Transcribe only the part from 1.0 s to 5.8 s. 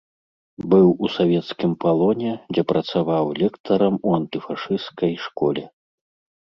у савецкім палоне, дзе працаваў лектарам у антыфашысцкай школе.